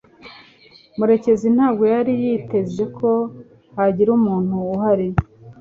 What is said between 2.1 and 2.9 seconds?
yiteze